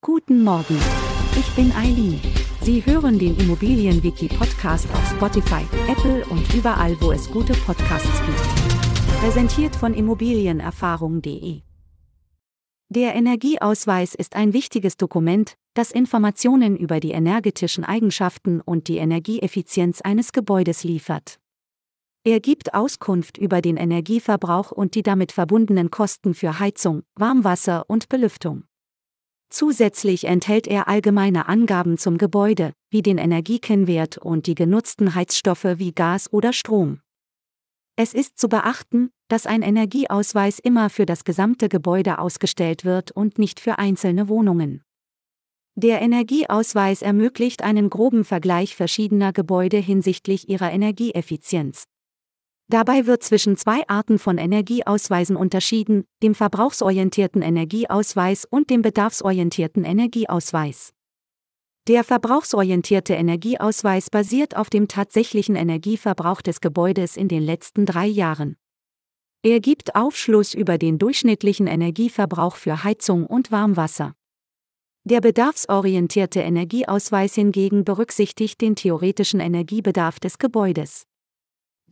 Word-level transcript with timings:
Guten 0.00 0.44
Morgen. 0.44 0.78
Ich 1.36 1.50
bin 1.56 1.72
Eileen. 1.72 2.20
Sie 2.60 2.86
hören 2.86 3.18
den 3.18 3.36
Immobilienwiki-Podcast 3.36 4.88
auf 4.92 5.10
Spotify, 5.10 5.64
Apple 5.90 6.24
und 6.26 6.54
überall, 6.54 6.96
wo 7.00 7.10
es 7.10 7.28
gute 7.28 7.52
Podcasts 7.52 8.22
gibt. 8.24 9.20
Präsentiert 9.20 9.74
von 9.74 9.94
Immobilienerfahrung.de. 9.94 11.62
Der 12.90 13.16
Energieausweis 13.16 14.14
ist 14.14 14.36
ein 14.36 14.52
wichtiges 14.52 14.96
Dokument, 14.96 15.56
das 15.74 15.90
Informationen 15.90 16.76
über 16.76 17.00
die 17.00 17.10
energetischen 17.10 17.82
Eigenschaften 17.82 18.60
und 18.60 18.86
die 18.86 18.98
Energieeffizienz 18.98 20.00
eines 20.00 20.30
Gebäudes 20.30 20.84
liefert. 20.84 21.40
Er 22.22 22.38
gibt 22.38 22.72
Auskunft 22.72 23.36
über 23.36 23.60
den 23.60 23.76
Energieverbrauch 23.76 24.70
und 24.70 24.94
die 24.94 25.02
damit 25.02 25.32
verbundenen 25.32 25.90
Kosten 25.90 26.34
für 26.34 26.60
Heizung, 26.60 27.02
Warmwasser 27.16 27.84
und 27.88 28.08
Belüftung. 28.08 28.67
Zusätzlich 29.50 30.24
enthält 30.24 30.66
er 30.66 30.88
allgemeine 30.88 31.48
Angaben 31.48 31.96
zum 31.96 32.18
Gebäude, 32.18 32.72
wie 32.90 33.02
den 33.02 33.18
Energiekennwert 33.18 34.18
und 34.18 34.46
die 34.46 34.54
genutzten 34.54 35.14
Heizstoffe 35.14 35.64
wie 35.76 35.92
Gas 35.92 36.32
oder 36.32 36.52
Strom. 36.52 37.00
Es 37.96 38.14
ist 38.14 38.38
zu 38.38 38.48
beachten, 38.48 39.10
dass 39.28 39.46
ein 39.46 39.62
Energieausweis 39.62 40.58
immer 40.58 40.90
für 40.90 41.06
das 41.06 41.24
gesamte 41.24 41.68
Gebäude 41.68 42.18
ausgestellt 42.18 42.84
wird 42.84 43.10
und 43.10 43.38
nicht 43.38 43.58
für 43.58 43.78
einzelne 43.78 44.28
Wohnungen. 44.28 44.82
Der 45.74 46.00
Energieausweis 46.00 47.02
ermöglicht 47.02 47.62
einen 47.62 47.88
groben 47.88 48.24
Vergleich 48.24 48.76
verschiedener 48.76 49.32
Gebäude 49.32 49.78
hinsichtlich 49.78 50.48
ihrer 50.48 50.72
Energieeffizienz. 50.72 51.84
Dabei 52.70 53.06
wird 53.06 53.22
zwischen 53.22 53.56
zwei 53.56 53.88
Arten 53.88 54.18
von 54.18 54.36
Energieausweisen 54.36 55.36
unterschieden, 55.36 56.04
dem 56.22 56.34
verbrauchsorientierten 56.34 57.40
Energieausweis 57.40 58.44
und 58.44 58.68
dem 58.68 58.82
bedarfsorientierten 58.82 59.84
Energieausweis. 59.84 60.92
Der 61.88 62.04
verbrauchsorientierte 62.04 63.14
Energieausweis 63.14 64.10
basiert 64.10 64.54
auf 64.54 64.68
dem 64.68 64.86
tatsächlichen 64.86 65.56
Energieverbrauch 65.56 66.42
des 66.42 66.60
Gebäudes 66.60 67.16
in 67.16 67.28
den 67.28 67.42
letzten 67.42 67.86
drei 67.86 68.06
Jahren. 68.06 68.56
Er 69.42 69.60
gibt 69.60 69.94
Aufschluss 69.94 70.52
über 70.52 70.76
den 70.76 70.98
durchschnittlichen 70.98 71.66
Energieverbrauch 71.66 72.56
für 72.56 72.84
Heizung 72.84 73.24
und 73.24 73.50
Warmwasser. 73.50 74.12
Der 75.04 75.22
bedarfsorientierte 75.22 76.40
Energieausweis 76.40 77.34
hingegen 77.34 77.86
berücksichtigt 77.86 78.60
den 78.60 78.76
theoretischen 78.76 79.40
Energiebedarf 79.40 80.20
des 80.20 80.36
Gebäudes. 80.36 81.07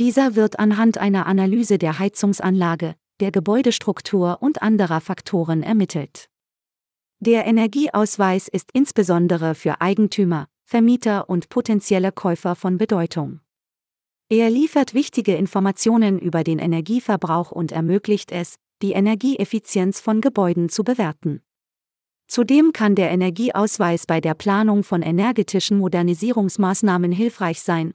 Dieser 0.00 0.34
wird 0.34 0.58
anhand 0.58 0.98
einer 0.98 1.26
Analyse 1.26 1.78
der 1.78 2.00
Heizungsanlage, 2.00 2.96
der 3.20 3.30
Gebäudestruktur 3.30 4.38
und 4.40 4.60
anderer 4.60 5.00
Faktoren 5.00 5.62
ermittelt. 5.62 6.28
Der 7.20 7.46
Energieausweis 7.46 8.48
ist 8.48 8.70
insbesondere 8.72 9.54
für 9.54 9.80
Eigentümer, 9.80 10.48
Vermieter 10.64 11.30
und 11.30 11.48
potenzielle 11.48 12.10
Käufer 12.10 12.56
von 12.56 12.76
Bedeutung. 12.76 13.40
Er 14.28 14.50
liefert 14.50 14.94
wichtige 14.94 15.36
Informationen 15.36 16.18
über 16.18 16.42
den 16.42 16.58
Energieverbrauch 16.58 17.52
und 17.52 17.70
ermöglicht 17.70 18.32
es, 18.32 18.56
die 18.82 18.92
Energieeffizienz 18.92 20.00
von 20.00 20.20
Gebäuden 20.20 20.68
zu 20.68 20.82
bewerten. 20.82 21.40
Zudem 22.26 22.72
kann 22.72 22.94
der 22.94 23.10
Energieausweis 23.10 24.06
bei 24.06 24.20
der 24.20 24.34
Planung 24.34 24.82
von 24.82 25.02
energetischen 25.02 25.78
Modernisierungsmaßnahmen 25.78 27.12
hilfreich 27.12 27.60
sein, 27.60 27.94